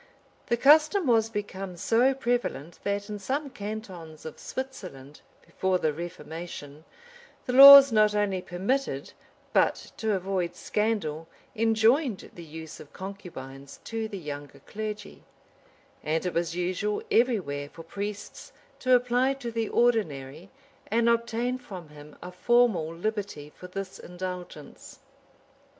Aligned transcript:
The 0.47 0.57
custom 0.57 1.05
was 1.05 1.29
become 1.29 1.77
so 1.77 2.15
prevalent, 2.15 2.79
that, 2.83 3.07
in 3.07 3.19
some 3.19 3.51
cantons 3.51 4.25
of 4.25 4.39
Switzerland, 4.39 5.21
before 5.45 5.77
the 5.77 5.93
reformation, 5.93 6.85
the 7.45 7.53
laws 7.53 7.91
not 7.91 8.15
only 8.15 8.41
permitted, 8.41 9.13
but, 9.53 9.91
to 9.97 10.15
avoid 10.15 10.55
scandal, 10.55 11.27
enjoined 11.55 12.31
the 12.33 12.43
use 12.43 12.79
of 12.79 12.91
concubines 12.93 13.79
to 13.83 14.07
the 14.07 14.17
younger 14.17 14.61
clergy;[] 14.61 15.23
and 16.01 16.25
it 16.25 16.33
was 16.33 16.55
usual 16.55 17.03
every 17.11 17.39
where 17.39 17.69
for 17.69 17.83
priests 17.83 18.51
to 18.79 18.95
apply 18.95 19.35
to 19.35 19.51
the 19.51 19.69
ordinary, 19.69 20.49
and 20.87 21.07
obtain 21.09 21.59
from 21.59 21.89
him 21.89 22.15
a 22.23 22.31
formal 22.31 22.91
liberty 22.91 23.51
for 23.55 23.67
this 23.67 23.99
indulgence. 23.99 24.97